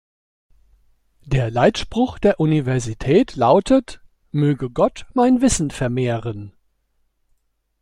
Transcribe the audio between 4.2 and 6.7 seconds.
"Möge Gott mein Wissen vermehren".